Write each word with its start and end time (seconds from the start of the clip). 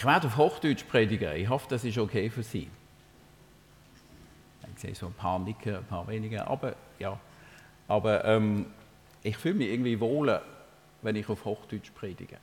Ich 0.00 0.06
werde 0.06 0.28
auf 0.28 0.38
Hochdeutsch 0.38 0.84
predigen. 0.84 1.36
Ich 1.36 1.46
hoffe, 1.46 1.66
das 1.68 1.84
ist 1.84 1.98
okay 1.98 2.30
für 2.30 2.42
Sie. 2.42 2.70
Ich 4.74 4.80
sehe 4.80 4.94
so 4.94 5.08
ein 5.08 5.12
paar 5.12 5.38
Nicken, 5.38 5.76
ein 5.76 5.84
paar 5.84 6.08
weniger, 6.08 6.48
aber 6.48 6.74
ja. 6.98 7.20
Aber 7.86 8.24
ähm, 8.24 8.64
ich 9.22 9.36
fühle 9.36 9.56
mich 9.56 9.68
irgendwie 9.68 10.00
wohler, 10.00 10.40
wenn 11.02 11.16
ich 11.16 11.28
auf 11.28 11.44
Hochdeutsch 11.44 11.92
predige. 11.94 12.38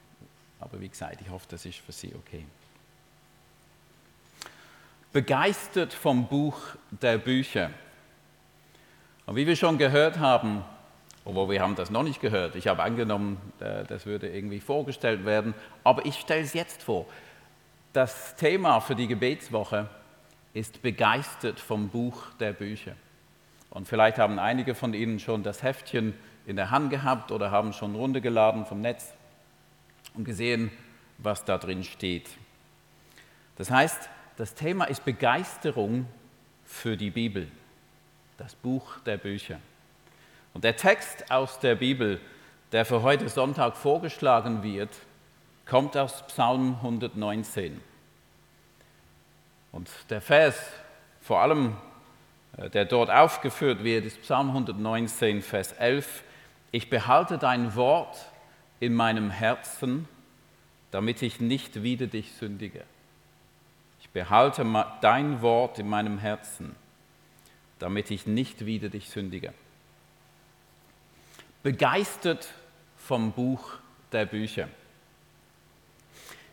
Aber 0.60 0.80
wie 0.80 0.88
gesagt, 0.88 1.20
ich 1.20 1.32
hoffe, 1.32 1.48
das 1.50 1.66
ist 1.66 1.80
für 1.80 1.92
Sie 1.92 2.14
okay. 2.14 2.46
Begeistert 5.12 5.94
vom 5.94 6.28
Buch 6.28 6.60
der 6.92 7.18
Bücher. 7.18 7.72
Und 9.26 9.36
wie 9.36 9.48
wir 9.48 9.56
schon 9.56 9.80
gehört 9.80 10.20
haben, 10.20 10.64
obwohl 11.26 11.50
wir 11.50 11.62
haben 11.64 11.74
das 11.74 11.90
noch 11.90 12.04
nicht 12.04 12.22
gehört, 12.22 12.56
ich 12.56 12.68
habe 12.68 12.84
angenommen, 12.84 13.42
äh, 13.60 13.84
das 13.86 14.06
würde 14.06 14.30
irgendwie 14.30 14.60
vorgestellt 14.60 15.26
werden, 15.26 15.56
aber 15.84 16.06
ich 16.06 16.20
stelle 16.20 16.44
es 16.44 16.54
jetzt 16.54 16.84
vor. 16.84 17.08
Das 17.98 18.36
Thema 18.36 18.80
für 18.80 18.94
die 18.94 19.08
Gebetswoche 19.08 19.90
ist 20.54 20.84
begeistert 20.84 21.60
vom 21.60 21.90
Buch 21.90 22.26
der 22.40 22.54
Bücher. 22.54 22.94
Und 23.72 23.88
vielleicht 23.88 24.20
haben 24.20 24.38
einige 24.38 24.76
von 24.76 24.94
Ihnen 24.94 25.20
schon 25.20 25.42
das 25.42 25.64
Heftchen 25.64 26.14
in 26.46 26.58
der 26.58 26.70
Hand 26.70 26.92
gehabt 26.92 27.32
oder 27.32 27.50
haben 27.50 27.74
schon 27.74 27.96
runtergeladen 27.96 28.68
vom 28.68 28.82
Netz 28.82 29.14
und 30.14 30.26
gesehen, 30.26 30.70
was 31.18 31.44
da 31.44 31.58
drin 31.58 31.84
steht. 31.84 32.30
Das 33.56 33.72
heißt, 33.72 34.10
das 34.36 34.54
Thema 34.54 34.86
ist 34.86 35.04
Begeisterung 35.04 36.06
für 36.66 36.98
die 36.98 37.10
Bibel, 37.10 37.48
das 38.38 38.54
Buch 38.54 39.00
der 39.08 39.18
Bücher. 39.18 39.60
Und 40.54 40.64
der 40.64 40.76
Text 40.76 41.32
aus 41.32 41.60
der 41.60 41.74
Bibel, 41.74 42.22
der 42.74 42.86
für 42.86 43.02
heute 43.02 43.28
Sonntag 43.28 43.76
vorgeschlagen 43.76 44.62
wird, 44.62 44.92
kommt 45.66 45.98
aus 45.98 46.28
Psalm 46.28 46.76
119. 46.76 47.87
Und 49.72 49.90
der 50.10 50.22
Vers, 50.22 50.60
vor 51.22 51.42
allem 51.42 51.76
äh, 52.58 52.70
der 52.70 52.86
dort 52.86 53.10
aufgeführt 53.10 53.84
wird, 53.84 54.06
ist 54.06 54.22
Psalm 54.22 54.50
119, 54.50 55.42
Vers 55.42 55.74
11. 55.74 56.24
Ich 56.72 56.90
behalte 56.90 57.38
dein 57.38 57.76
Wort 57.76 58.18
in 58.80 58.94
meinem 58.94 59.30
Herzen, 59.30 60.08
damit 60.92 61.22
ich 61.22 61.40
nicht 61.40 61.84
wieder 61.84 62.08
dich 62.08 62.34
sündige. 62.34 62.84
Ich 64.00 64.10
behalte 64.10 64.66
dein 65.02 65.42
Wort 65.42 65.80
in 65.80 65.90
meinem 65.90 66.18
Herzen, 66.18 66.76
damit 67.80 68.12
ich 68.12 68.26
nicht 68.26 68.66
wieder 68.66 68.90
dich 68.90 69.10
sündige. 69.10 69.54
Begeistert 71.64 72.48
vom 72.98 73.32
Buch 73.32 73.74
der 74.12 74.26
Bücher. 74.26 74.70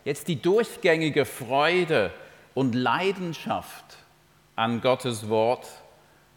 Jetzt 0.04 0.28
die 0.28 0.40
durchgängige 0.40 1.24
Freude 1.24 2.12
und 2.54 2.74
Leidenschaft 2.74 3.98
an 4.56 4.80
Gottes 4.80 5.28
Wort 5.28 5.66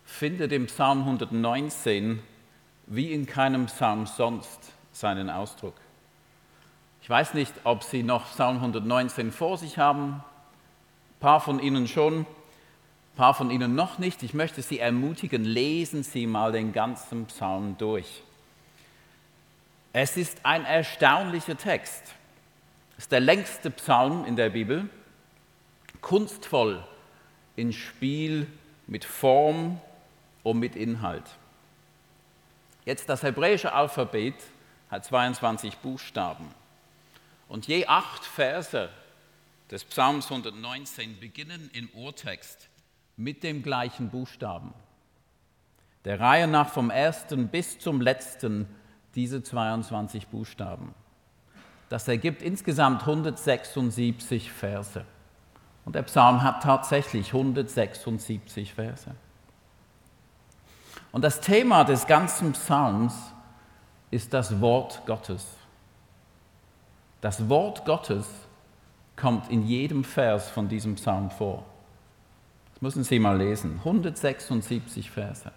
findet 0.06 0.52
im 0.52 0.66
Psalm 0.68 1.00
119 1.00 2.22
wie 2.88 3.12
in 3.12 3.26
keinem 3.26 3.68
Psalm 3.68 4.08
sonst 4.08 4.72
seinen 4.92 5.30
Ausdruck. 5.30 5.76
Ich 7.02 7.10
weiß 7.10 7.36
nicht, 7.36 7.54
ob 7.64 7.84
Sie 7.84 8.04
noch 8.04 8.26
Psalm 8.32 8.58
119 8.58 9.32
vor 9.32 9.58
sich 9.58 9.78
haben. 9.78 10.14
Ein 10.14 11.20
paar 11.20 11.40
von 11.40 11.60
Ihnen 11.60 11.88
schon, 11.88 12.20
ein 12.20 12.26
paar 13.16 13.34
von 13.34 13.52
Ihnen 13.52 13.76
noch 13.76 14.00
nicht. 14.00 14.24
Ich 14.24 14.34
möchte 14.34 14.62
Sie 14.62 14.80
ermutigen, 14.80 15.44
lesen 15.44 16.04
Sie 16.04 16.28
mal 16.28 16.52
den 16.52 16.74
ganzen 16.74 17.26
Psalm 17.28 17.78
durch. 17.78 18.24
Es 19.94 20.18
ist 20.18 20.40
ein 20.44 20.66
erstaunlicher 20.66 21.58
Text. 21.58 22.04
Es 22.98 23.06
ist 23.06 23.12
der 23.12 23.20
längste 23.20 23.70
Psalm 23.72 24.26
in 24.26 24.36
der 24.36 24.50
Bibel, 24.50 24.90
kunstvoll 26.08 26.82
in 27.58 27.74
Spiel 27.74 28.48
mit 28.88 29.04
Form 29.04 29.82
und 30.42 30.58
mit 30.58 30.78
Inhalt. 30.78 31.26
Jetzt 32.86 33.10
das 33.10 33.24
hebräische 33.24 33.74
Alphabet 33.74 34.36
hat 34.90 35.04
22 35.04 35.80
Buchstaben. 35.80 36.48
Und 37.50 37.68
je 37.68 37.88
acht 37.88 38.24
Verse 38.24 38.88
des 39.70 39.84
Psalms 39.84 40.32
119 40.32 41.20
beginnen 41.20 41.70
im 41.74 41.90
Urtext 41.90 42.70
mit 43.18 43.44
dem 43.44 43.62
gleichen 43.62 44.10
Buchstaben. 44.10 44.74
Der 46.06 46.22
Reihe 46.22 46.48
nach 46.48 46.70
vom 46.70 46.90
ersten 46.90 47.50
bis 47.50 47.80
zum 47.80 48.00
letzten 48.00 48.66
diese 49.16 49.44
22 49.44 50.28
Buchstaben. 50.28 50.94
Das 51.90 52.08
ergibt 52.08 52.42
insgesamt 52.42 53.02
176 53.02 54.54
Verse. 54.54 55.06
Und 55.88 55.96
der 55.96 56.04
Psalm 56.04 56.44
hat 56.44 56.64
tatsächlich 56.64 57.28
176 57.28 58.74
Verse. 58.74 59.10
Und 61.14 61.22
das 61.22 61.40
Thema 61.40 61.86
des 61.86 62.08
ganzen 62.08 62.52
Psalms 62.52 63.14
ist 64.12 64.34
das 64.34 64.60
Wort 64.60 65.04
Gottes. 65.06 65.48
Das 67.22 67.48
Wort 67.48 67.86
Gottes 67.86 68.28
kommt 69.16 69.50
in 69.50 69.66
jedem 69.66 70.04
Vers 70.04 70.50
von 70.50 70.68
diesem 70.68 70.96
Psalm 70.96 71.32
vor. 71.32 71.64
Das 72.74 72.82
müssen 72.82 73.06
Sie 73.06 73.18
mal 73.18 73.38
lesen. 73.38 73.80
176 73.80 75.10
Verse. 75.10 75.54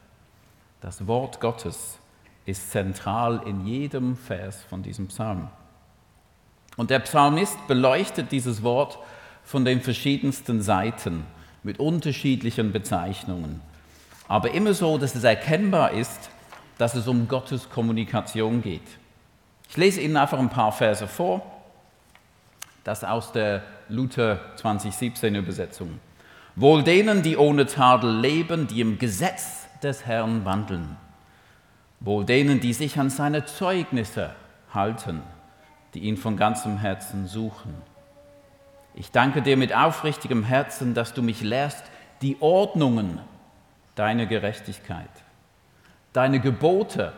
Das 0.80 1.08
Wort 1.08 1.40
Gottes 1.40 1.98
ist 2.46 2.70
zentral 2.70 3.42
in 3.46 3.66
jedem 3.66 4.16
Vers 4.16 4.62
von 4.62 4.84
diesem 4.84 5.08
Psalm. 5.08 5.48
Und 6.76 6.90
der 6.90 7.00
Psalmist 7.00 7.66
beleuchtet 7.66 8.30
dieses 8.30 8.62
Wort 8.62 9.00
von 9.44 9.64
den 9.64 9.80
verschiedensten 9.80 10.62
Seiten 10.62 11.24
mit 11.62 11.78
unterschiedlichen 11.78 12.72
Bezeichnungen 12.72 13.60
aber 14.30 14.52
immer 14.52 14.74
so, 14.74 14.96
dass 14.96 15.16
es 15.16 15.24
erkennbar 15.24 15.90
ist, 15.90 16.30
dass 16.78 16.94
es 16.94 17.08
um 17.08 17.26
Gottes 17.26 17.68
Kommunikation 17.68 18.62
geht. 18.62 18.86
Ich 19.68 19.76
lese 19.76 20.00
Ihnen 20.00 20.16
einfach 20.16 20.38
ein 20.38 20.48
paar 20.48 20.70
Verse 20.70 21.08
vor, 21.08 21.44
das 22.84 23.02
aus 23.02 23.32
der 23.32 23.64
Luther 23.88 24.38
2017 24.54 25.34
Übersetzung. 25.34 25.98
Wohl 26.54 26.84
denen, 26.84 27.22
die 27.22 27.36
ohne 27.36 27.66
Tadel 27.66 28.20
leben, 28.20 28.68
die 28.68 28.80
im 28.80 29.00
Gesetz 29.00 29.66
des 29.82 30.06
Herrn 30.06 30.44
wandeln. 30.44 30.96
Wohl 31.98 32.24
denen, 32.24 32.60
die 32.60 32.72
sich 32.72 33.00
an 33.00 33.10
seine 33.10 33.46
Zeugnisse 33.46 34.30
halten, 34.72 35.22
die 35.94 36.00
ihn 36.00 36.16
von 36.16 36.36
ganzem 36.36 36.78
Herzen 36.78 37.26
suchen. 37.26 37.74
Ich 39.00 39.10
danke 39.10 39.40
dir 39.40 39.56
mit 39.56 39.74
aufrichtigem 39.74 40.44
Herzen, 40.44 40.92
dass 40.92 41.14
du 41.14 41.22
mich 41.22 41.40
lehrst, 41.40 41.82
die 42.20 42.36
Ordnungen 42.40 43.18
deine 43.94 44.26
Gerechtigkeit. 44.26 45.08
Deine 46.12 46.38
Gebote 46.38 47.14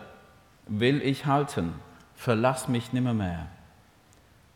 will 0.68 1.02
ich 1.02 1.26
halten, 1.26 1.74
verlass 2.14 2.68
mich 2.68 2.92
nimmermehr. 2.92 3.48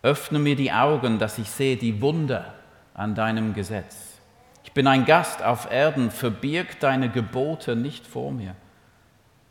Öffne 0.02 0.38
mir 0.38 0.54
die 0.54 0.70
Augen, 0.70 1.18
dass 1.18 1.38
ich 1.38 1.50
sehe 1.50 1.76
die 1.76 2.00
Wunder 2.00 2.54
an 2.94 3.16
deinem 3.16 3.54
Gesetz. 3.54 4.20
Ich 4.62 4.70
bin 4.70 4.86
ein 4.86 5.04
Gast 5.04 5.42
auf 5.42 5.68
Erden, 5.68 6.12
verbirg 6.12 6.78
deine 6.78 7.08
Gebote 7.08 7.74
nicht 7.74 8.06
vor 8.06 8.30
mir. 8.30 8.54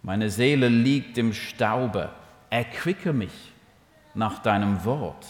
Meine 0.02 0.30
Seele 0.30 0.70
liegt 0.70 1.18
im 1.18 1.34
Staube, 1.34 2.10
erquicke 2.50 3.12
mich 3.12 3.52
nach 4.14 4.40
deinem 4.40 4.86
Wort. 4.86 5.26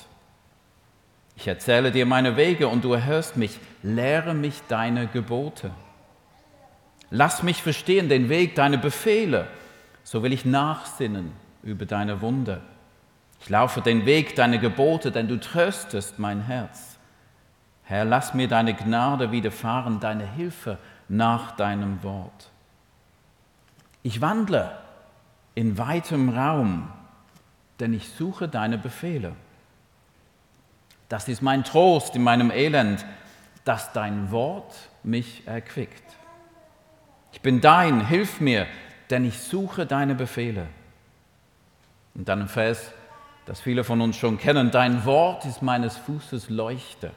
Ich 1.35 1.47
erzähle 1.47 1.91
dir 1.91 2.05
meine 2.05 2.37
Wege 2.37 2.67
und 2.67 2.83
du 2.83 2.93
erhörst 2.93 3.37
mich, 3.37 3.59
lehre 3.83 4.33
mich 4.33 4.61
deine 4.67 5.07
Gebote. 5.07 5.71
Lass 7.09 7.43
mich 7.43 7.61
verstehen 7.61 8.09
den 8.09 8.29
Weg 8.29 8.55
deiner 8.55 8.77
Befehle, 8.77 9.47
so 10.03 10.23
will 10.23 10.33
ich 10.33 10.45
nachsinnen 10.45 11.33
über 11.63 11.85
deine 11.85 12.21
Wunder. 12.21 12.61
Ich 13.41 13.49
laufe 13.49 13.81
den 13.81 14.05
Weg 14.05 14.35
deiner 14.35 14.57
Gebote, 14.57 15.11
denn 15.11 15.27
du 15.27 15.39
tröstest 15.39 16.19
mein 16.19 16.41
Herz. 16.41 16.97
Herr, 17.83 18.05
lass 18.05 18.33
mir 18.33 18.47
deine 18.47 18.73
Gnade 18.73 19.31
widerfahren, 19.31 19.99
deine 19.99 20.25
Hilfe 20.25 20.79
nach 21.07 21.51
deinem 21.51 22.01
Wort. 22.01 22.49
Ich 24.01 24.21
wandle 24.21 24.71
in 25.53 25.77
weitem 25.77 26.29
Raum, 26.29 26.91
denn 27.79 27.93
ich 27.93 28.09
suche 28.09 28.47
deine 28.47 28.77
Befehle. 28.77 29.33
Das 31.09 31.27
ist 31.27 31.41
mein 31.41 31.63
Trost 31.63 32.15
in 32.15 32.23
meinem 32.23 32.51
Elend, 32.51 33.05
dass 33.63 33.91
dein 33.93 34.31
Wort 34.31 34.73
mich 35.03 35.47
erquickt. 35.47 36.03
Ich 37.31 37.41
bin 37.41 37.61
dein, 37.61 38.07
hilf 38.07 38.39
mir, 38.39 38.65
denn 39.09 39.25
ich 39.25 39.39
suche 39.39 39.85
deine 39.85 40.15
Befehle. 40.15 40.67
Und 42.13 42.29
dann 42.29 42.41
ein 42.41 42.47
Vers, 42.47 42.91
das 43.45 43.59
viele 43.59 43.83
von 43.83 44.01
uns 44.01 44.17
schon 44.17 44.37
kennen, 44.37 44.71
dein 44.71 45.05
Wort 45.05 45.45
ist 45.45 45.61
meines 45.61 45.97
Fußes 45.97 46.49
Leuchte 46.49 47.11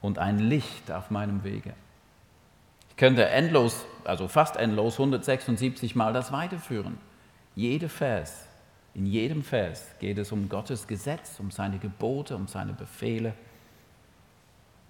und 0.00 0.18
ein 0.18 0.38
Licht 0.38 0.90
auf 0.90 1.10
meinem 1.10 1.44
Wege. 1.44 1.72
Ich 2.90 2.96
könnte 2.96 3.26
endlos, 3.28 3.86
also 4.04 4.26
fast 4.26 4.56
endlos, 4.56 4.94
176 4.94 5.94
Mal 5.94 6.12
das 6.12 6.32
weiterführen. 6.32 6.98
Jede 7.54 7.88
Vers, 7.88 8.47
in 8.98 9.06
jedem 9.06 9.44
Vers 9.44 9.94
geht 10.00 10.18
es 10.18 10.32
um 10.32 10.48
Gottes 10.48 10.88
Gesetz, 10.88 11.38
um 11.38 11.52
seine 11.52 11.78
Gebote, 11.78 12.34
um 12.34 12.48
seine 12.48 12.72
Befehle. 12.72 13.32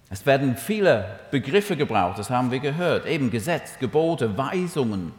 Es 0.09 0.25
werden 0.25 0.57
viele 0.57 1.19
Begriffe 1.29 1.77
gebraucht, 1.77 2.17
das 2.17 2.31
haben 2.31 2.49
wir 2.49 2.59
gehört, 2.59 3.05
eben 3.05 3.29
Gesetz, 3.29 3.77
Gebote, 3.77 4.35
Weisungen, 4.35 5.11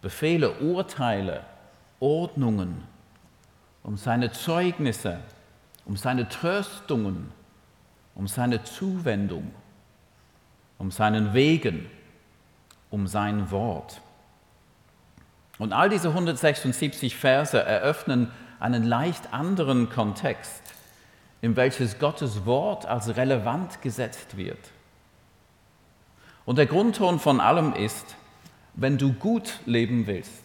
Befehle, 0.00 0.52
Urteile, 0.52 1.44
Ordnungen, 2.00 2.82
um 3.82 3.98
seine 3.98 4.32
Zeugnisse, 4.32 5.20
um 5.84 5.98
seine 5.98 6.30
Tröstungen, 6.30 7.30
um 8.14 8.26
seine 8.26 8.64
Zuwendung, 8.64 9.52
um 10.78 10.90
seinen 10.90 11.34
Wegen, 11.34 11.90
um 12.88 13.06
sein 13.06 13.50
Wort. 13.50 14.00
Und 15.58 15.72
all 15.72 15.88
diese 15.88 16.08
176 16.08 17.16
Verse 17.16 17.58
eröffnen 17.58 18.30
einen 18.60 18.84
leicht 18.84 19.32
anderen 19.32 19.88
Kontext, 19.88 20.62
in 21.40 21.56
welches 21.56 21.98
Gottes 21.98 22.46
Wort 22.46 22.86
als 22.86 23.16
relevant 23.16 23.82
gesetzt 23.82 24.36
wird. 24.36 24.58
Und 26.44 26.56
der 26.56 26.66
Grundton 26.66 27.18
von 27.18 27.40
allem 27.40 27.74
ist, 27.74 28.16
wenn 28.74 28.98
du 28.98 29.12
gut 29.12 29.60
leben 29.66 30.06
willst, 30.06 30.42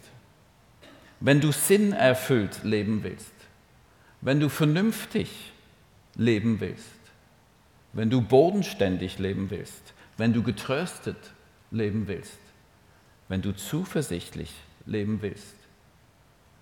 wenn 1.20 1.40
du 1.40 1.52
sinnerfüllt 1.52 2.64
leben 2.64 3.02
willst, 3.02 3.32
wenn 4.20 4.40
du 4.40 4.48
vernünftig 4.48 5.52
leben 6.16 6.60
willst, 6.60 6.84
wenn 7.92 8.10
du 8.10 8.20
bodenständig 8.20 9.18
leben 9.18 9.50
willst, 9.50 9.94
wenn 10.16 10.32
du 10.32 10.42
getröstet 10.42 11.16
leben 11.70 12.08
willst, 12.08 12.38
wenn 13.28 13.42
du 13.42 13.52
zuversichtlich 13.52 14.52
leben 14.86 15.22
willst, 15.22 15.56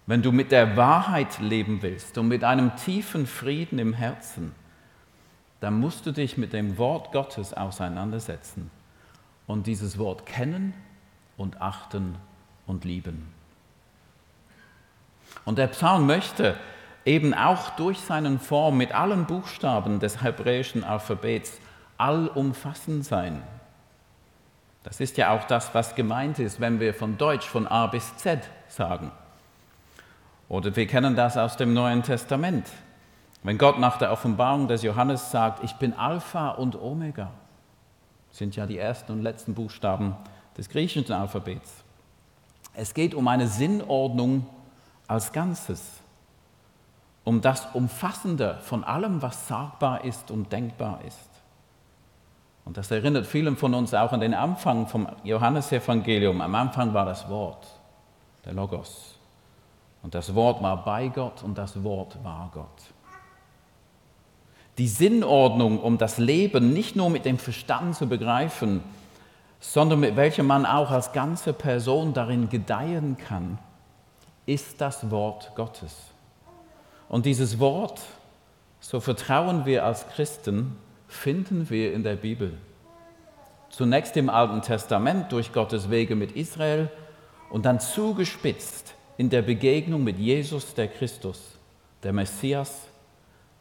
wenn 0.06 0.22
du 0.22 0.32
mit 0.32 0.52
der 0.52 0.76
Wahrheit 0.76 1.38
leben 1.38 1.82
willst 1.82 2.18
und 2.18 2.28
mit 2.28 2.44
einem 2.44 2.74
tiefen 2.76 3.26
Frieden 3.26 3.78
im 3.78 3.92
Herzen, 3.92 4.52
dann 5.60 5.78
musst 5.78 6.06
du 6.06 6.12
dich 6.12 6.36
mit 6.36 6.52
dem 6.52 6.76
Wort 6.76 7.12
Gottes 7.12 7.54
auseinandersetzen 7.54 8.70
und 9.46 9.66
dieses 9.66 9.96
Wort 9.98 10.26
kennen 10.26 10.74
und 11.36 11.62
achten 11.62 12.16
und 12.66 12.84
lieben. 12.84 13.28
Und 15.44 15.58
der 15.58 15.68
Psalm 15.68 16.06
möchte 16.06 16.56
eben 17.04 17.34
auch 17.34 17.70
durch 17.70 17.98
seinen 18.00 18.38
Form 18.38 18.76
mit 18.76 18.92
allen 18.92 19.26
Buchstaben 19.26 20.00
des 20.00 20.22
hebräischen 20.22 20.84
Alphabets 20.84 21.58
allumfassend 21.96 23.04
sein. 23.04 23.42
Das 24.82 25.00
ist 25.00 25.16
ja 25.16 25.30
auch 25.30 25.44
das, 25.44 25.74
was 25.74 25.94
gemeint 25.94 26.38
ist, 26.38 26.60
wenn 26.60 26.80
wir 26.80 26.92
von 26.94 27.16
Deutsch 27.16 27.46
von 27.46 27.66
A 27.66 27.86
bis 27.86 28.16
Z 28.16 28.40
sagen. 28.68 29.12
Oder 30.48 30.74
wir 30.74 30.86
kennen 30.86 31.16
das 31.16 31.36
aus 31.36 31.56
dem 31.56 31.72
Neuen 31.72 32.02
Testament. 32.02 32.66
Wenn 33.42 33.58
Gott 33.58 33.78
nach 33.78 33.98
der 33.98 34.12
Offenbarung 34.12 34.68
des 34.68 34.82
Johannes 34.82 35.30
sagt, 35.30 35.64
ich 35.64 35.72
bin 35.74 35.94
Alpha 35.94 36.50
und 36.50 36.80
Omega, 36.80 37.30
sind 38.30 38.56
ja 38.56 38.66
die 38.66 38.78
ersten 38.78 39.12
und 39.12 39.22
letzten 39.22 39.54
Buchstaben 39.54 40.16
des 40.56 40.68
griechischen 40.68 41.10
Alphabets. 41.12 41.84
Es 42.74 42.94
geht 42.94 43.14
um 43.14 43.28
eine 43.28 43.48
Sinnordnung 43.48 44.46
als 45.06 45.32
Ganzes, 45.32 45.82
um 47.24 47.40
das 47.40 47.66
Umfassende 47.74 48.58
von 48.62 48.84
allem, 48.84 49.22
was 49.22 49.48
sagbar 49.48 50.04
ist 50.04 50.30
und 50.30 50.52
denkbar 50.52 51.00
ist. 51.06 51.31
Und 52.64 52.76
das 52.76 52.90
erinnert 52.90 53.26
vielen 53.26 53.56
von 53.56 53.74
uns 53.74 53.92
auch 53.92 54.12
an 54.12 54.20
den 54.20 54.34
Anfang 54.34 54.86
vom 54.86 55.08
Johannesevangelium. 55.24 56.40
Am 56.40 56.54
Anfang 56.54 56.94
war 56.94 57.04
das 57.04 57.28
Wort, 57.28 57.66
der 58.44 58.52
Logos. 58.52 59.18
Und 60.02 60.14
das 60.14 60.34
Wort 60.34 60.62
war 60.62 60.84
bei 60.84 61.08
Gott 61.08 61.42
und 61.42 61.58
das 61.58 61.82
Wort 61.82 62.22
war 62.22 62.50
Gott. 62.52 62.66
Die 64.78 64.88
Sinnordnung, 64.88 65.80
um 65.80 65.98
das 65.98 66.18
Leben 66.18 66.72
nicht 66.72 66.96
nur 66.96 67.10
mit 67.10 67.24
dem 67.24 67.38
Verstand 67.38 67.94
zu 67.94 68.08
begreifen, 68.08 68.82
sondern 69.60 70.00
mit 70.00 70.16
welcher 70.16 70.42
man 70.42 70.66
auch 70.66 70.90
als 70.90 71.12
ganze 71.12 71.52
Person 71.52 72.14
darin 72.14 72.48
gedeihen 72.48 73.16
kann, 73.16 73.58
ist 74.46 74.80
das 74.80 75.10
Wort 75.10 75.52
Gottes. 75.54 75.94
Und 77.08 77.26
dieses 77.26 77.60
Wort, 77.60 78.00
so 78.80 78.98
vertrauen 78.98 79.66
wir 79.66 79.84
als 79.84 80.08
Christen, 80.08 80.76
finden 81.12 81.68
wir 81.70 81.92
in 81.92 82.02
der 82.02 82.16
Bibel. 82.16 82.52
Zunächst 83.70 84.16
im 84.16 84.28
Alten 84.28 84.62
Testament 84.62 85.32
durch 85.32 85.52
Gottes 85.52 85.90
Wege 85.90 86.16
mit 86.16 86.32
Israel 86.32 86.90
und 87.50 87.64
dann 87.64 87.80
zugespitzt 87.80 88.94
in 89.16 89.30
der 89.30 89.42
Begegnung 89.42 90.04
mit 90.04 90.18
Jesus, 90.18 90.74
der 90.74 90.88
Christus, 90.88 91.40
der 92.02 92.12
Messias, 92.12 92.88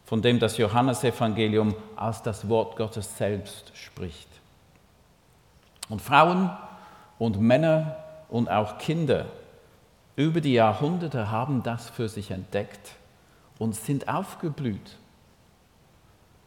von 0.05 0.21
dem 0.21 0.39
das 0.39 0.57
Johannesevangelium 0.57 1.75
als 1.95 2.21
das 2.21 2.49
Wort 2.49 2.75
Gottes 2.75 3.17
selbst 3.17 3.71
spricht. 3.75 4.27
Und 5.89 6.01
Frauen 6.01 6.49
und 7.19 7.39
Männer 7.39 7.97
und 8.29 8.49
auch 8.49 8.77
Kinder 8.77 9.25
über 10.15 10.41
die 10.41 10.53
Jahrhunderte 10.53 11.31
haben 11.31 11.63
das 11.63 11.89
für 11.89 12.09
sich 12.09 12.31
entdeckt 12.31 12.95
und 13.57 13.75
sind 13.75 14.07
aufgeblüht. 14.07 14.97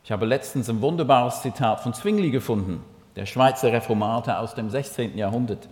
Ich 0.04 0.12
habe 0.12 0.26
letztens 0.26 0.68
ein 0.68 0.82
wunderbares 0.82 1.40
Zitat 1.40 1.80
von 1.80 1.94
Zwingli 1.94 2.30
gefunden, 2.30 2.84
der 3.16 3.24
Schweizer 3.24 3.72
Reformator 3.72 4.38
aus 4.38 4.54
dem 4.54 4.68
16. 4.68 5.16
Jahrhundert. 5.16 5.66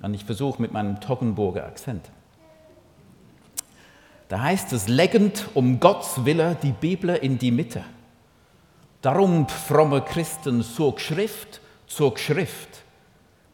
Und 0.00 0.14
ich 0.14 0.24
versuche 0.24 0.60
mit 0.60 0.72
meinem 0.72 1.00
Toggenburger 1.00 1.64
Akzent. 1.64 2.10
Da 4.28 4.40
heißt 4.40 4.72
es, 4.72 4.88
leggend 4.88 5.46
um 5.54 5.78
Gottes 5.78 6.24
Wille 6.24 6.56
die 6.60 6.72
Bibel 6.72 7.10
in 7.10 7.38
die 7.38 7.52
Mitte. 7.52 7.84
Darum, 9.00 9.48
fromme 9.48 10.02
Christen, 10.02 10.62
zur 10.62 10.98
Schrift, 10.98 11.60
zur 11.86 12.18
Schrift, 12.18 12.82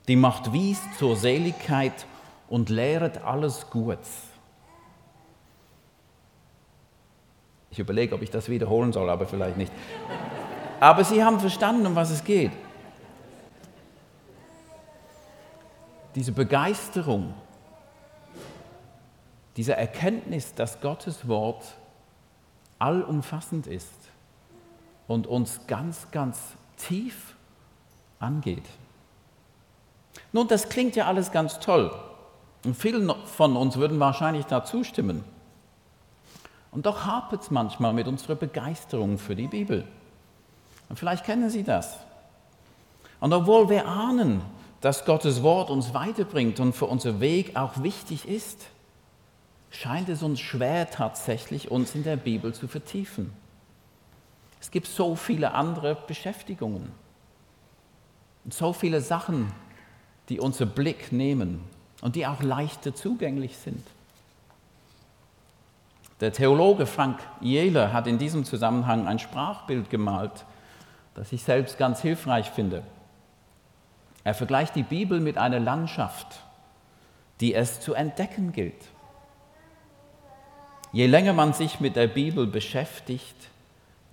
die 0.09 0.17
macht 0.17 0.55
wies 0.55 0.81
zur 0.99 1.17
Seligkeit 1.17 2.07
und 2.49 2.71
lehret 2.71 3.23
alles 3.25 3.69
Gutes. 3.69 4.28
Ich 7.71 7.79
überlege, 7.79 8.15
ob 8.15 8.23
ich 8.23 8.31
das 8.31 8.49
wiederholen 8.49 8.93
soll, 8.93 9.11
aber 9.11 9.27
vielleicht 9.27 9.57
nicht. 9.57 9.73
Aber 10.81 11.05
Sie 11.05 11.23
haben 11.23 11.41
verstanden, 11.41 11.87
um 11.87 11.95
was 11.95 12.11
es 12.11 12.25
geht. 12.25 12.53
Diese 16.15 16.33
Begeisterung 16.33 17.35
diese 19.59 19.75
Erkenntnis, 19.75 20.55
dass 20.55 20.81
Gottes 20.81 21.27
Wort 21.27 21.65
allumfassend 22.79 23.67
ist 23.67 23.93
und 25.09 25.27
uns 25.27 25.67
ganz, 25.67 26.13
ganz 26.13 26.39
tief 26.77 27.35
angeht. 28.21 28.63
Nun, 30.33 30.47
das 30.47 30.69
klingt 30.69 30.95
ja 30.95 31.07
alles 31.07 31.33
ganz 31.33 31.59
toll 31.59 31.93
und 32.65 32.77
vielen 32.77 33.13
von 33.27 33.57
uns 33.57 33.77
würden 33.77 33.99
wahrscheinlich 33.99 34.47
da 34.47 34.65
zustimmen. 34.65 35.25
Und 36.71 36.87
doch 36.87 37.07
hapert 37.07 37.43
es 37.43 37.51
manchmal 37.51 37.93
mit 37.93 38.09
unserer 38.09 38.35
Begeisterung 38.35 39.19
für 39.19 39.35
die 39.35 39.47
Bibel. 39.47 39.87
Und 40.89 40.99
vielleicht 40.99 41.25
kennen 41.25 41.51
Sie 41.51 41.65
das. 41.65 41.99
Und 43.21 43.33
obwohl 43.33 43.69
wir 43.69 43.87
ahnen, 43.87 44.43
dass 44.81 45.05
Gottes 45.05 45.43
Wort 45.43 45.71
uns 45.71 45.93
weiterbringt 45.93 46.61
und 46.61 46.75
für 46.75 46.87
unser 46.87 47.21
Weg 47.21 47.57
auch 47.57 47.83
wichtig 47.83 48.29
ist, 48.29 48.67
scheint 49.71 50.09
es 50.09 50.23
uns 50.23 50.41
schwer 50.41 50.91
tatsächlich, 50.91 51.71
uns 51.71 51.95
in 51.95 52.05
der 52.05 52.17
Bibel 52.17 52.55
zu 52.55 52.69
vertiefen. 52.69 53.33
Es 54.61 54.71
gibt 54.71 54.87
so 54.87 55.15
viele 55.17 55.53
andere 55.53 55.97
Beschäftigungen 56.07 56.91
und 58.45 58.55
so 58.55 58.73
viele 58.73 59.01
Sachen, 59.01 59.53
die 60.29 60.41
unser 60.41 60.67
Blick 60.67 61.13
nehmen 61.13 61.61
und 62.01 62.17
die 62.17 62.27
auch 62.27 62.43
leichter 62.43 62.95
zugänglich 62.95 63.57
sind. 63.57 63.85
Der 66.21 66.33
Theologe 66.33 66.87
Frank 66.87 67.21
Jehler 67.41 67.93
hat 67.93 68.07
in 68.07 68.19
diesem 68.19 68.45
Zusammenhang 68.45 69.07
ein 69.07 69.21
Sprachbild 69.21 69.89
gemalt, 69.89 70.45
das 71.15 71.33
ich 71.33 71.43
selbst 71.43 71.79
ganz 71.79 72.03
hilfreich 72.03 72.51
finde. 72.51 72.83
Er 74.25 74.35
vergleicht 74.35 74.75
die 74.75 74.83
Bibel 74.83 75.21
mit 75.21 75.39
einer 75.39 75.61
Landschaft, 75.61 76.41
die 77.41 77.55
es 77.55 77.81
zu 77.81 77.95
entdecken 77.95 78.53
gilt. 78.53 78.89
Je 80.93 81.07
länger 81.07 81.35
man 81.35 81.53
sich 81.53 81.81
mit 81.81 81.97
der 81.97 82.09
Bibel 82.09 82.47
beschäftigt, 82.47 83.37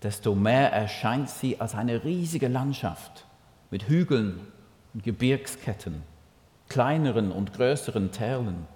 desto 0.04 0.36
mehr 0.36 0.72
erscheint 0.72 1.30
sie 1.30 1.60
als 1.60 1.74
eine 1.74 2.04
riesige 2.04 2.48
Landschaft 2.48 3.26
mit 3.72 3.88
Hügeln 3.88 4.42
und 4.94 5.04
Gebirgsketten, 5.04 6.04
kleineren 6.70 7.32
und 7.32 7.54
größeren 7.54 8.12
Tälen, 8.12 8.68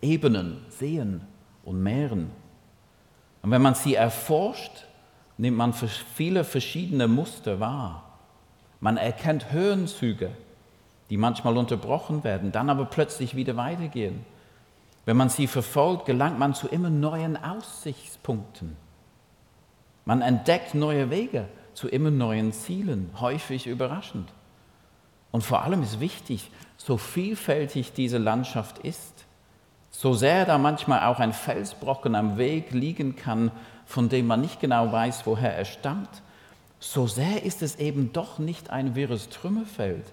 Ebenen, 0.00 0.64
Seen 0.70 1.20
und 1.64 1.82
Meeren. 1.82 2.30
Und 3.42 3.50
wenn 3.50 3.62
man 3.62 3.74
sie 3.74 3.94
erforscht, 3.94 4.86
nimmt 5.38 5.56
man 5.56 5.72
viele 5.72 6.44
verschiedene 6.44 7.08
Muster 7.08 7.60
wahr. 7.60 8.04
Man 8.80 8.96
erkennt 8.96 9.52
Höhenzüge, 9.52 10.30
die 11.08 11.16
manchmal 11.16 11.56
unterbrochen 11.56 12.24
werden, 12.24 12.52
dann 12.52 12.70
aber 12.70 12.84
plötzlich 12.84 13.34
wieder 13.34 13.56
weitergehen. 13.56 14.24
Wenn 15.06 15.16
man 15.16 15.28
sie 15.28 15.46
verfolgt, 15.46 16.06
gelangt 16.06 16.38
man 16.38 16.54
zu 16.54 16.68
immer 16.68 16.90
neuen 16.90 17.42
Aussichtspunkten. 17.42 18.76
Man 20.04 20.22
entdeckt 20.22 20.74
neue 20.74 21.10
Wege 21.10 21.48
zu 21.74 21.88
immer 21.88 22.10
neuen 22.10 22.52
Zielen, 22.52 23.10
häufig 23.20 23.66
überraschend. 23.66 24.28
Und 25.30 25.42
vor 25.42 25.62
allem 25.62 25.82
ist 25.82 26.00
wichtig, 26.00 26.50
so 26.76 26.96
vielfältig 26.96 27.92
diese 27.92 28.18
Landschaft 28.18 28.78
ist, 28.78 29.24
so 29.90 30.14
sehr 30.14 30.46
da 30.46 30.58
manchmal 30.58 31.04
auch 31.04 31.18
ein 31.18 31.32
Felsbrocken 31.32 32.14
am 32.14 32.38
Weg 32.38 32.72
liegen 32.72 33.16
kann, 33.16 33.50
von 33.84 34.08
dem 34.08 34.26
man 34.26 34.40
nicht 34.40 34.60
genau 34.60 34.92
weiß, 34.92 35.26
woher 35.26 35.54
er 35.54 35.64
stammt, 35.64 36.22
so 36.78 37.06
sehr 37.06 37.42
ist 37.42 37.60
es 37.60 37.76
eben 37.76 38.12
doch 38.12 38.38
nicht 38.38 38.70
ein 38.70 38.94
wirres 38.94 39.28
Trümmerfeld, 39.28 40.04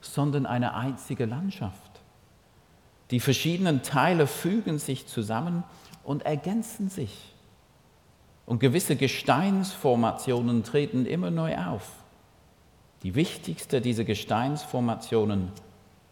sondern 0.00 0.46
eine 0.46 0.74
einzige 0.74 1.26
Landschaft. 1.26 2.00
Die 3.10 3.20
verschiedenen 3.20 3.82
Teile 3.82 4.26
fügen 4.26 4.78
sich 4.78 5.06
zusammen 5.06 5.64
und 6.04 6.24
ergänzen 6.24 6.88
sich. 6.88 7.34
Und 8.46 8.60
gewisse 8.60 8.96
Gesteinsformationen 8.96 10.64
treten 10.64 11.04
immer 11.04 11.30
neu 11.30 11.56
auf. 11.58 11.90
Die 13.02 13.14
wichtigste 13.14 13.80
dieser 13.80 14.04
Gesteinsformationen 14.04 15.52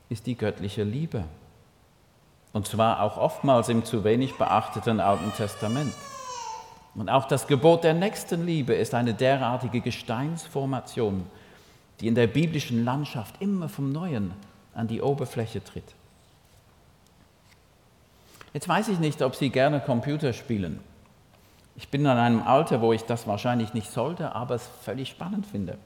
ist 0.09 0.27
die 0.27 0.37
göttliche 0.37 0.83
Liebe. 0.85 1.25
Und 2.57 2.67
zwar 2.67 3.03
auch 3.03 3.19
oftmals 3.19 3.69
im 3.69 3.85
zu 3.85 4.03
wenig 4.03 4.39
beachteten 4.39 4.99
Alten 4.99 5.31
Testament. 5.37 5.93
Und 6.95 7.11
auch 7.11 7.27
das 7.27 7.49
Gebot 7.49 7.85
der 7.85 7.93
Nächstenliebe 7.93 8.73
ist 8.73 8.95
eine 8.95 9.13
derartige 9.13 9.83
Gesteinsformation, 9.83 11.27
die 12.01 12.07
in 12.07 12.15
der 12.15 12.29
biblischen 12.29 12.83
Landschaft 12.83 13.35
immer 13.43 13.69
vom 13.69 13.93
Neuen 13.93 14.33
an 14.75 14.89
die 14.89 15.03
Oberfläche 15.03 15.63
tritt. 15.63 15.85
Jetzt 18.55 18.71
weiß 18.71 18.89
ich 18.89 19.01
nicht, 19.01 19.21
ob 19.21 19.35
Sie 19.35 19.51
gerne 19.51 19.81
Computer 19.81 20.33
spielen. 20.33 20.81
Ich 21.77 21.91
bin 21.91 22.07
an 22.07 22.17
einem 22.17 22.43
Alter, 22.43 22.81
wo 22.81 22.95
ich 22.95 23.05
das 23.05 23.27
wahrscheinlich 23.27 23.75
nicht 23.75 23.93
sollte, 23.93 24.35
aber 24.35 24.55
es 24.55 24.67
völlig 24.81 25.11
spannend 25.11 25.45
finde. 25.45 25.77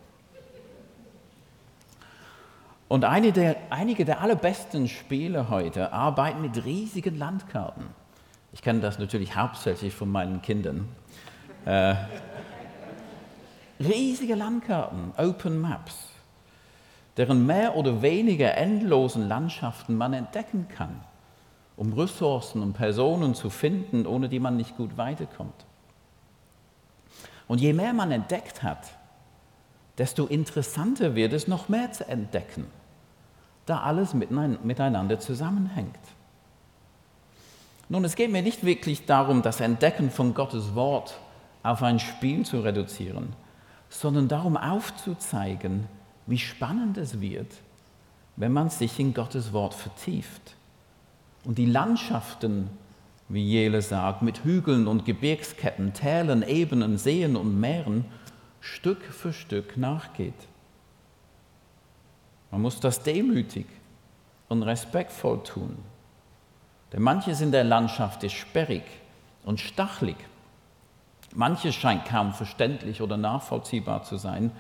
Und 2.91 3.03
der, 3.03 3.57
einige 3.71 4.05
der 4.05 4.21
allerbesten 4.21 4.89
Spiele 4.89 5.49
heute 5.49 5.93
arbeiten 5.93 6.41
mit 6.41 6.65
riesigen 6.65 7.17
Landkarten. 7.17 7.85
Ich 8.53 8.63
kenne 8.63 8.81
das 8.81 8.99
natürlich 8.99 9.37
hauptsächlich 9.37 9.95
von 9.95 10.11
meinen 10.11 10.43
Kindern. 10.43 10.89
Äh, 11.67 11.95
riesige 13.79 14.35
Landkarten, 14.35 15.13
Open 15.17 15.61
Maps, 15.61 16.09
deren 17.17 17.47
mehr 17.47 17.77
oder 17.77 18.03
weniger 18.03 18.57
endlosen 18.57 19.29
Landschaften 19.29 19.95
man 19.95 20.13
entdecken 20.13 20.67
kann, 20.67 21.01
um 21.77 21.93
Ressourcen 21.93 22.61
und 22.61 22.73
Personen 22.73 23.37
zu 23.37 23.51
finden, 23.51 24.05
ohne 24.05 24.29
die 24.29 24.41
man 24.41 24.57
nicht 24.57 24.77
gut 24.77 24.97
weiterkommt. 24.97 25.65
Und 27.47 27.61
je 27.61 27.73
mehr 27.73 27.93
man 27.93 28.11
entdeckt 28.11 28.65
hat, 28.65 28.89
desto 29.97 30.27
interessanter 30.27 31.15
wird 31.15 31.33
es, 31.33 31.47
noch 31.47 31.69
mehr 31.69 31.93
zu 31.93 32.09
entdecken, 32.09 32.67
da 33.67 33.81
alles 33.81 34.15
miteinander 34.15 35.19
zusammenhängt. 35.19 35.99
Nun, 37.89 38.05
es 38.05 38.15
geht 38.15 38.31
mir 38.31 38.43
nicht 38.43 38.65
wirklich 38.65 39.07
darum, 39.07 39.43
das 39.43 39.61
Entdecken 39.61 40.11
von 40.11 40.33
Gottes 40.35 40.75
Wort 40.75 41.19
auf 41.63 41.83
ein 41.83 41.99
Spiel 41.99 42.45
zu 42.47 42.61
reduzieren, 42.61 43.33
sondern 43.89 44.29
darum 44.29 44.57
aufzuzeigen, 44.57 45.87
wie 46.27 46.39
spannend 46.39 46.97
es 46.97 47.21
wird, 47.21 47.53
wenn 48.37 48.53
man 48.53 48.71
sich 48.71 48.99
in 49.01 49.13
Gottes 49.13 49.53
Wort 49.53 49.75
vertieft 49.75 50.55
und 51.45 51.59
die 51.59 51.67
Landschaften, 51.67 52.71
wie 53.29 53.45
Jele 53.45 53.83
sagt, 53.83 54.23
mit 54.23 54.45
Hügeln 54.45 54.87
und 54.87 55.05
Gebirgsketten, 55.05 55.93
Tälern, 55.93 56.43
Ebenen, 56.43 56.99
Seen 56.99 57.37
und 57.37 57.59
Meeren 57.59 58.05
Stück 58.61 59.03
für 59.03 59.33
Stück 59.33 59.77
nachgeht. 59.77 60.35
Man 62.51 62.63
muss 62.63 62.81
das 62.81 63.03
demütig 63.03 63.67
und 64.49 64.63
respektvoll 64.63 65.43
tun, 65.43 65.79
denn 66.93 67.03
manches 67.03 67.41
in 67.41 67.53
der 67.53 67.65
Landschaft 67.65 68.25
ist 68.25 68.35
sperrig 68.35 68.85
und 69.45 69.61
stachlig 69.61 70.17
Manches 71.35 71.75
scheint 71.75 72.07
kaum 72.07 72.33
verständlich 72.33 73.03
oder 73.03 73.17
nachvollziehbar 73.17 74.03
zu 74.03 74.17
sein 74.17 74.51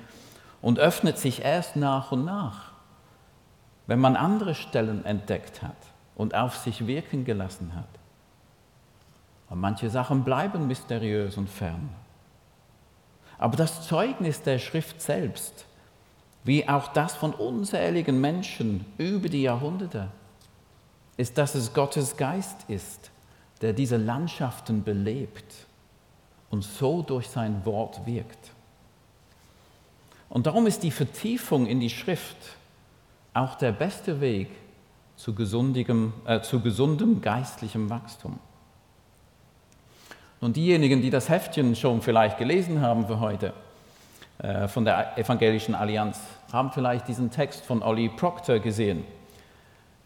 und 0.62 0.78
öffnet 0.78 1.18
sich 1.18 1.42
erst 1.42 1.76
nach 1.76 2.12
und 2.12 2.24
nach, 2.24 2.72
wenn 3.86 3.98
man 3.98 4.16
andere 4.16 4.54
Stellen 4.54 5.04
entdeckt 5.04 5.62
hat 5.62 5.76
und 6.14 6.34
auf 6.34 6.56
sich 6.56 6.86
wirken 6.86 7.24
gelassen 7.24 7.74
hat. 7.74 7.88
Und 9.48 9.58
manche 9.58 9.90
Sachen 9.90 10.22
bleiben 10.22 10.68
mysteriös 10.68 11.36
und 11.36 11.50
fern. 11.50 11.88
Aber 13.36 13.56
das 13.56 13.88
Zeugnis 13.88 14.42
der 14.42 14.60
Schrift 14.60 15.02
selbst, 15.02 15.66
wie 16.44 16.68
auch 16.68 16.88
das 16.88 17.14
von 17.14 17.34
unzähligen 17.34 18.20
Menschen 18.20 18.84
über 18.98 19.28
die 19.28 19.42
Jahrhunderte, 19.42 20.08
ist, 21.16 21.36
dass 21.36 21.54
es 21.54 21.74
Gottes 21.74 22.16
Geist 22.16 22.64
ist, 22.68 23.10
der 23.60 23.72
diese 23.72 23.98
Landschaften 23.98 24.82
belebt 24.82 25.66
und 26.48 26.64
so 26.64 27.02
durch 27.02 27.28
sein 27.28 27.64
Wort 27.64 28.06
wirkt. 28.06 28.52
Und 30.30 30.46
darum 30.46 30.66
ist 30.66 30.82
die 30.82 30.90
Vertiefung 30.90 31.66
in 31.66 31.80
die 31.80 31.90
Schrift 31.90 32.36
auch 33.34 33.56
der 33.56 33.72
beste 33.72 34.20
Weg 34.20 34.48
zu, 35.16 35.32
äh, 35.32 36.40
zu 36.40 36.60
gesundem 36.60 37.20
geistlichem 37.20 37.90
Wachstum. 37.90 38.38
Und 40.40 40.56
diejenigen, 40.56 41.02
die 41.02 41.10
das 41.10 41.28
Heftchen 41.28 41.76
schon 41.76 42.00
vielleicht 42.00 42.38
gelesen 42.38 42.80
haben 42.80 43.06
für 43.06 43.20
heute 43.20 43.52
von 44.68 44.84
der 44.84 45.18
Evangelischen 45.18 45.74
Allianz, 45.74 46.20
haben 46.52 46.72
vielleicht 46.72 47.08
diesen 47.08 47.30
Text 47.30 47.64
von 47.64 47.82
Ollie 47.82 48.08
Proctor 48.08 48.58
gesehen. 48.58 49.04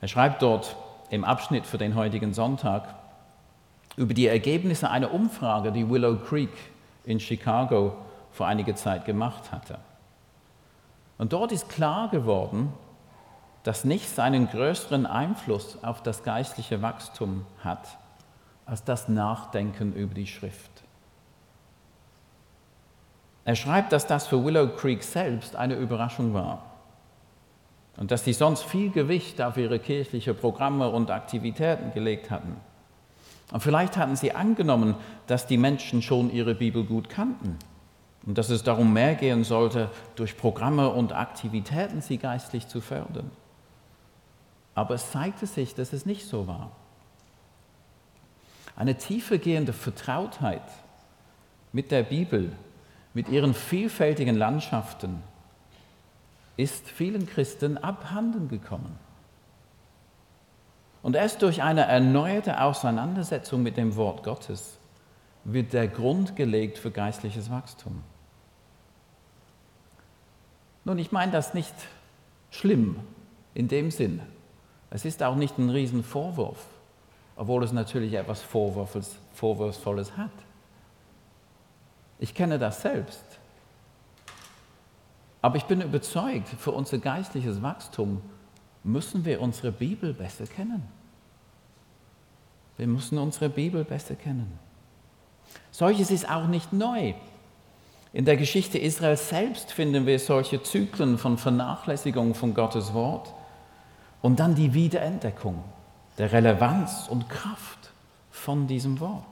Er 0.00 0.08
schreibt 0.08 0.42
dort 0.42 0.76
im 1.10 1.24
Abschnitt 1.24 1.66
für 1.66 1.78
den 1.78 1.94
heutigen 1.94 2.34
Sonntag, 2.34 2.94
über 3.96 4.12
die 4.12 4.26
Ergebnisse 4.26 4.90
einer 4.90 5.14
Umfrage, 5.14 5.70
die 5.70 5.88
Willow 5.88 6.16
Creek 6.16 6.50
in 7.04 7.20
Chicago 7.20 7.96
vor 8.32 8.46
einiger 8.46 8.74
Zeit 8.74 9.04
gemacht 9.04 9.52
hatte. 9.52 9.78
Und 11.16 11.32
dort 11.32 11.52
ist 11.52 11.68
klar 11.68 12.08
geworden, 12.08 12.72
dass 13.62 13.84
nichts 13.84 14.18
einen 14.18 14.48
größeren 14.48 15.06
Einfluss 15.06 15.78
auf 15.84 16.02
das 16.02 16.24
geistliche 16.24 16.82
Wachstum 16.82 17.46
hat 17.62 17.98
als 18.66 18.82
das 18.82 19.08
Nachdenken 19.08 19.92
über 19.92 20.14
die 20.14 20.26
Schrift. 20.26 20.73
Er 23.44 23.56
schreibt, 23.56 23.92
dass 23.92 24.06
das 24.06 24.26
für 24.26 24.42
Willow 24.42 24.68
Creek 24.68 25.02
selbst 25.02 25.56
eine 25.56 25.74
Überraschung 25.74 26.32
war 26.32 26.64
und 27.96 28.10
dass 28.10 28.24
sie 28.24 28.32
sonst 28.32 28.64
viel 28.64 28.90
Gewicht 28.90 29.40
auf 29.40 29.56
ihre 29.56 29.78
kirchlichen 29.78 30.36
Programme 30.36 30.88
und 30.88 31.10
Aktivitäten 31.10 31.92
gelegt 31.92 32.30
hatten. 32.30 32.56
Und 33.52 33.60
vielleicht 33.60 33.96
hatten 33.96 34.16
sie 34.16 34.32
angenommen, 34.32 34.94
dass 35.26 35.46
die 35.46 35.58
Menschen 35.58 36.02
schon 36.02 36.32
ihre 36.32 36.54
Bibel 36.54 36.84
gut 36.84 37.08
kannten 37.08 37.58
und 38.26 38.38
dass 38.38 38.48
es 38.48 38.62
darum 38.62 38.92
mehr 38.92 39.14
gehen 39.14 39.44
sollte, 39.44 39.90
durch 40.16 40.36
Programme 40.36 40.88
und 40.88 41.12
Aktivitäten 41.12 42.00
sie 42.00 42.16
geistlich 42.16 42.66
zu 42.68 42.80
fördern. 42.80 43.30
Aber 44.74 44.94
es 44.94 45.12
zeigte 45.12 45.46
sich, 45.46 45.74
dass 45.74 45.92
es 45.92 46.06
nicht 46.06 46.26
so 46.26 46.46
war. 46.46 46.72
Eine 48.76 48.96
tiefergehende 48.96 49.72
Vertrautheit 49.72 50.62
mit 51.72 51.90
der 51.90 52.02
Bibel, 52.02 52.52
mit 53.14 53.28
ihren 53.28 53.54
vielfältigen 53.54 54.36
Landschaften, 54.36 55.22
ist 56.56 56.88
vielen 56.88 57.26
Christen 57.26 57.78
abhanden 57.78 58.48
gekommen. 58.48 58.98
Und 61.02 61.16
erst 61.16 61.42
durch 61.42 61.62
eine 61.62 61.82
erneuerte 61.82 62.60
Auseinandersetzung 62.60 63.62
mit 63.62 63.76
dem 63.76 63.96
Wort 63.96 64.22
Gottes 64.22 64.78
wird 65.44 65.72
der 65.72 65.88
Grund 65.88 66.36
gelegt 66.36 66.78
für 66.78 66.90
geistliches 66.90 67.50
Wachstum. 67.50 68.02
Nun, 70.84 70.98
ich 70.98 71.12
meine 71.12 71.32
das 71.32 71.54
nicht 71.54 71.74
schlimm 72.50 72.96
in 73.54 73.68
dem 73.68 73.90
Sinn. 73.90 74.20
Es 74.90 75.04
ist 75.04 75.22
auch 75.22 75.34
nicht 75.34 75.58
ein 75.58 75.70
Riesenvorwurf, 75.70 76.64
obwohl 77.36 77.64
es 77.64 77.72
natürlich 77.72 78.14
etwas 78.14 78.42
Vorwurfsvolles 78.42 80.16
hat. 80.16 80.30
Ich 82.18 82.34
kenne 82.34 82.58
das 82.58 82.82
selbst. 82.82 83.24
Aber 85.42 85.56
ich 85.56 85.64
bin 85.64 85.80
überzeugt, 85.80 86.48
für 86.48 86.70
unser 86.70 86.98
geistliches 86.98 87.60
Wachstum 87.60 88.22
müssen 88.82 89.24
wir 89.24 89.40
unsere 89.40 89.72
Bibel 89.72 90.14
besser 90.14 90.46
kennen. 90.46 90.82
Wir 92.76 92.86
müssen 92.86 93.18
unsere 93.18 93.48
Bibel 93.48 93.84
besser 93.84 94.14
kennen. 94.14 94.58
Solches 95.70 96.10
ist 96.10 96.28
auch 96.30 96.46
nicht 96.46 96.72
neu. 96.72 97.14
In 98.12 98.24
der 98.24 98.36
Geschichte 98.36 98.78
Israels 98.78 99.28
selbst 99.28 99.72
finden 99.72 100.06
wir 100.06 100.18
solche 100.18 100.62
Zyklen 100.62 101.18
von 101.18 101.36
Vernachlässigung 101.36 102.34
von 102.34 102.54
Gottes 102.54 102.94
Wort 102.94 103.34
und 104.22 104.38
dann 104.40 104.54
die 104.54 104.72
Wiederentdeckung 104.72 105.62
der 106.16 106.32
Relevanz 106.32 107.08
und 107.08 107.28
Kraft 107.28 107.90
von 108.30 108.66
diesem 108.66 109.00
Wort. 109.00 109.26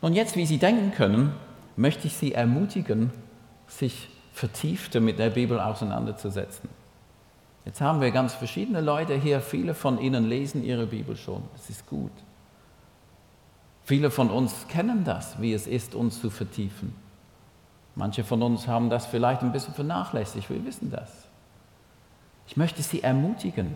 Und 0.00 0.14
jetzt, 0.14 0.36
wie 0.36 0.46
Sie 0.46 0.58
denken 0.58 0.92
können, 0.92 1.32
möchte 1.76 2.06
ich 2.06 2.16
Sie 2.16 2.32
ermutigen, 2.32 3.10
sich 3.66 4.08
vertiefter 4.32 5.00
mit 5.00 5.18
der 5.18 5.30
Bibel 5.30 5.58
auseinanderzusetzen. 5.58 6.68
Jetzt 7.64 7.80
haben 7.80 8.00
wir 8.00 8.12
ganz 8.12 8.34
verschiedene 8.34 8.80
Leute 8.80 9.14
hier, 9.14 9.40
viele 9.40 9.74
von 9.74 10.00
Ihnen 10.00 10.28
lesen 10.28 10.64
Ihre 10.64 10.86
Bibel 10.86 11.16
schon, 11.16 11.42
das 11.54 11.68
ist 11.68 11.86
gut. 11.86 12.12
Viele 13.84 14.10
von 14.10 14.30
uns 14.30 14.68
kennen 14.68 15.04
das, 15.04 15.40
wie 15.40 15.52
es 15.52 15.66
ist, 15.66 15.94
uns 15.94 16.20
zu 16.20 16.30
vertiefen. 16.30 16.94
Manche 17.94 18.22
von 18.22 18.42
uns 18.42 18.68
haben 18.68 18.90
das 18.90 19.06
vielleicht 19.06 19.42
ein 19.42 19.52
bisschen 19.52 19.74
vernachlässigt, 19.74 20.48
wir 20.50 20.64
wissen 20.64 20.90
das. 20.90 21.10
Ich 22.46 22.56
möchte 22.56 22.82
Sie 22.82 23.02
ermutigen, 23.02 23.74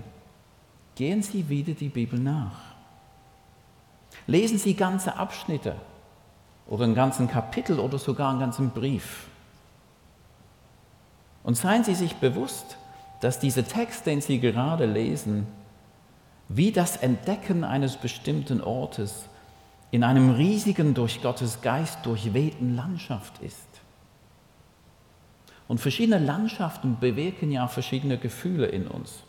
gehen 0.95 1.23
Sie 1.23 1.49
wieder 1.49 1.75
die 1.75 1.89
Bibel 1.89 2.19
nach. 2.19 2.61
Lesen 4.27 4.59
Sie 4.59 4.75
ganze 4.75 5.17
Abschnitte 5.17 5.75
oder 6.67 6.85
einen 6.85 6.95
ganzen 6.95 7.29
Kapitel 7.29 7.79
oder 7.79 7.99
sogar 7.99 8.31
einen 8.31 8.41
ganzen 8.41 8.71
Brief. 8.71 9.27
Und 11.43 11.57
seien 11.57 11.85
Sie 11.85 11.95
sich 11.95 12.17
bewusst, 12.17 12.77
dass 13.21 13.39
dieser 13.39 13.67
Text, 13.67 14.07
den 14.07 14.21
Sie 14.21 14.41
gerade 14.41 14.87
lesen, 14.87 15.47
wie 16.49 16.73
das 16.73 16.97
Entdecken 16.97 17.65
eines 17.65 17.97
bestimmten 17.97 18.61
Ortes 18.61 19.27
in 19.91 20.05
einem 20.05 20.31
riesigen, 20.31 20.95
durch 20.95 21.23
Gottes 21.23 21.61
Geist 21.61 22.05
durchwehten 22.05 22.77
Landschaft 22.77 23.39
ist. 23.43 23.69
Und 25.69 25.79
verschiedene 25.79 26.19
Landschaften 26.19 26.99
bewirken 26.99 27.51
ja 27.51 27.67
verschiedene 27.69 28.19
Gefühle 28.19 28.67
in 28.67 28.87
uns. 28.87 29.23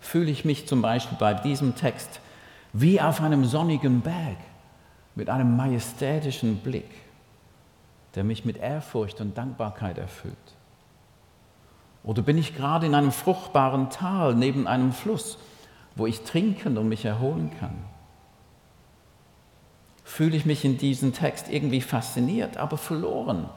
Fühle 0.00 0.30
ich 0.30 0.44
mich 0.44 0.66
zum 0.66 0.82
Beispiel 0.82 1.16
bei 1.18 1.34
diesem 1.34 1.74
Text 1.74 2.20
wie 2.72 3.00
auf 3.00 3.20
einem 3.20 3.44
sonnigen 3.44 4.00
Berg 4.00 4.36
mit 5.18 5.28
einem 5.28 5.56
majestätischen 5.56 6.58
Blick, 6.58 6.88
der 8.14 8.22
mich 8.22 8.44
mit 8.44 8.56
Ehrfurcht 8.56 9.20
und 9.20 9.36
Dankbarkeit 9.36 9.98
erfüllt? 9.98 10.36
Oder 12.04 12.22
bin 12.22 12.38
ich 12.38 12.54
gerade 12.54 12.86
in 12.86 12.94
einem 12.94 13.10
fruchtbaren 13.10 13.90
Tal 13.90 14.36
neben 14.36 14.68
einem 14.68 14.92
Fluss, 14.92 15.38
wo 15.96 16.06
ich 16.06 16.20
trinken 16.22 16.78
und 16.78 16.88
mich 16.88 17.04
erholen 17.04 17.50
kann? 17.58 17.74
Fühle 20.04 20.36
ich 20.36 20.46
mich 20.46 20.64
in 20.64 20.78
diesem 20.78 21.12
Text 21.12 21.50
irgendwie 21.50 21.80
fasziniert, 21.80 22.56
aber 22.56 22.78
verloren 22.78 23.48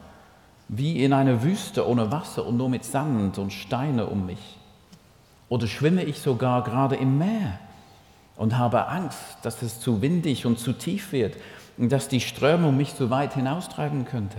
wie 0.66 1.04
in 1.04 1.12
einer 1.12 1.44
Wüste 1.44 1.86
ohne 1.86 2.10
Wasser 2.10 2.44
und 2.44 2.56
nur 2.56 2.70
mit 2.70 2.84
Sand 2.84 3.38
und 3.38 3.52
Steine 3.52 4.06
um 4.06 4.26
mich? 4.26 4.58
Oder 5.48 5.68
schwimme 5.68 6.02
ich 6.02 6.18
sogar 6.18 6.64
gerade 6.64 6.96
im 6.96 7.18
Meer 7.18 7.60
und 8.42 8.58
habe 8.58 8.88
Angst, 8.88 9.36
dass 9.42 9.62
es 9.62 9.78
zu 9.78 10.02
windig 10.02 10.46
und 10.46 10.58
zu 10.58 10.72
tief 10.72 11.12
wird 11.12 11.36
und 11.78 11.92
dass 11.92 12.08
die 12.08 12.20
Strömung 12.20 12.76
mich 12.76 12.96
zu 12.96 13.08
weit 13.08 13.34
hinaustreiben 13.34 14.04
könnte? 14.04 14.38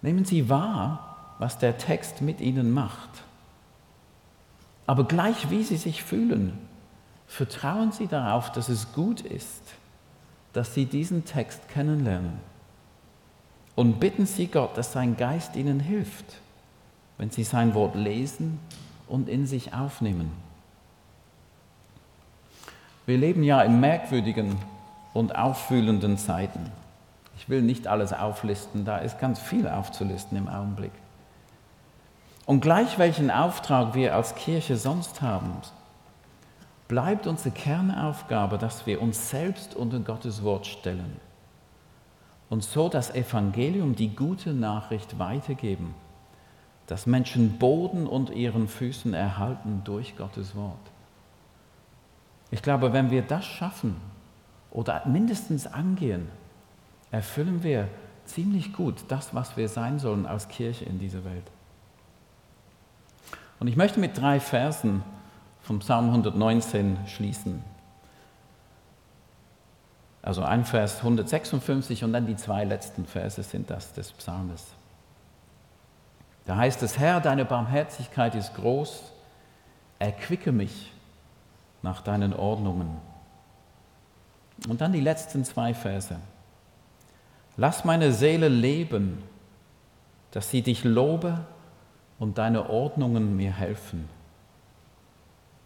Nehmen 0.00 0.24
Sie 0.24 0.48
wahr, 0.48 1.34
was 1.38 1.58
der 1.58 1.76
Text 1.76 2.22
mit 2.22 2.40
Ihnen 2.40 2.70
macht. 2.70 3.10
Aber 4.86 5.04
gleich 5.04 5.50
wie 5.50 5.62
Sie 5.62 5.76
sich 5.76 6.02
fühlen, 6.02 6.58
vertrauen 7.26 7.92
Sie 7.92 8.06
darauf, 8.06 8.50
dass 8.50 8.70
es 8.70 8.94
gut 8.94 9.20
ist, 9.20 9.74
dass 10.54 10.72
Sie 10.72 10.86
diesen 10.86 11.26
Text 11.26 11.68
kennenlernen 11.68 12.38
und 13.74 14.00
bitten 14.00 14.24
Sie 14.24 14.46
Gott, 14.46 14.78
dass 14.78 14.92
sein 14.92 15.18
Geist 15.18 15.54
Ihnen 15.54 15.80
hilft, 15.80 16.36
wenn 17.18 17.28
Sie 17.28 17.44
sein 17.44 17.74
Wort 17.74 17.94
lesen 17.94 18.58
und 19.06 19.28
in 19.28 19.46
sich 19.46 19.74
aufnehmen. 19.74 20.43
Wir 23.06 23.18
leben 23.18 23.42
ja 23.42 23.62
in 23.62 23.80
merkwürdigen 23.80 24.56
und 25.12 25.36
auffühlenden 25.36 26.16
Zeiten. 26.16 26.72
Ich 27.36 27.48
will 27.48 27.62
nicht 27.62 27.86
alles 27.86 28.12
auflisten, 28.12 28.84
da 28.84 28.98
ist 28.98 29.18
ganz 29.18 29.38
viel 29.38 29.68
aufzulisten 29.68 30.38
im 30.38 30.48
Augenblick. 30.48 30.92
Und 32.46 32.60
gleich 32.60 32.98
welchen 32.98 33.30
Auftrag 33.30 33.94
wir 33.94 34.14
als 34.14 34.34
Kirche 34.34 34.76
sonst 34.76 35.22
haben, 35.22 35.52
bleibt 36.88 37.26
unsere 37.26 37.50
Kernaufgabe, 37.50 38.58
dass 38.58 38.86
wir 38.86 39.00
uns 39.00 39.30
selbst 39.30 39.74
unter 39.74 39.98
Gottes 40.00 40.42
Wort 40.42 40.66
stellen 40.66 41.16
und 42.50 42.62
so 42.62 42.88
das 42.88 43.14
Evangelium, 43.14 43.96
die 43.96 44.14
gute 44.14 44.52
Nachricht 44.52 45.18
weitergeben, 45.18 45.94
dass 46.86 47.06
Menschen 47.06 47.58
Boden 47.58 48.06
und 48.06 48.30
ihren 48.30 48.68
Füßen 48.68 49.14
erhalten 49.14 49.82
durch 49.84 50.16
Gottes 50.16 50.54
Wort. 50.54 50.93
Ich 52.54 52.62
glaube, 52.62 52.92
wenn 52.92 53.10
wir 53.10 53.22
das 53.22 53.44
schaffen 53.44 53.96
oder 54.70 55.04
mindestens 55.06 55.66
angehen, 55.66 56.28
erfüllen 57.10 57.64
wir 57.64 57.88
ziemlich 58.26 58.72
gut 58.72 59.06
das, 59.08 59.34
was 59.34 59.56
wir 59.56 59.68
sein 59.68 59.98
sollen 59.98 60.24
als 60.24 60.46
Kirche 60.46 60.84
in 60.84 61.00
dieser 61.00 61.24
Welt. 61.24 61.50
Und 63.58 63.66
ich 63.66 63.74
möchte 63.74 63.98
mit 63.98 64.16
drei 64.16 64.38
Versen 64.38 65.02
vom 65.62 65.80
Psalm 65.80 66.10
119 66.10 66.96
schließen. 67.08 67.60
Also 70.22 70.44
ein 70.44 70.64
Vers 70.64 70.98
156 70.98 72.04
und 72.04 72.12
dann 72.12 72.28
die 72.28 72.36
zwei 72.36 72.62
letzten 72.62 73.04
Verse 73.04 73.42
sind 73.42 73.68
das 73.68 73.94
des 73.94 74.12
Psalmes. 74.12 74.64
Da 76.46 76.54
heißt 76.54 76.84
es, 76.84 77.00
Herr, 77.00 77.20
deine 77.20 77.46
Barmherzigkeit 77.46 78.36
ist 78.36 78.54
groß, 78.54 79.10
erquicke 79.98 80.52
mich 80.52 80.93
nach 81.84 82.00
deinen 82.00 82.32
Ordnungen. 82.32 82.96
Und 84.68 84.80
dann 84.80 84.94
die 84.94 85.00
letzten 85.00 85.44
zwei 85.44 85.74
Verse. 85.74 86.16
Lass 87.58 87.84
meine 87.84 88.10
Seele 88.12 88.48
leben, 88.48 89.22
dass 90.30 90.50
sie 90.50 90.62
dich 90.62 90.82
lobe 90.82 91.44
und 92.18 92.38
deine 92.38 92.70
Ordnungen 92.70 93.36
mir 93.36 93.52
helfen. 93.52 94.08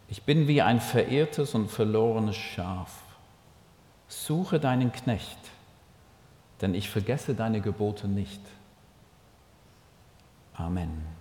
Ich 0.09 0.25
bin 0.25 0.49
wie 0.49 0.61
ein 0.61 0.81
verirrtes 0.81 1.55
und 1.55 1.71
verlorenes 1.71 2.37
Schaf 2.37 2.91
suche 4.09 4.59
deinen 4.59 4.91
Knecht, 4.91 5.39
denn 6.61 6.75
ich 6.75 6.89
vergesse 6.89 7.35
deine 7.35 7.61
Gebote 7.61 8.09
nicht. 8.09 8.41
Amen. 10.55 11.18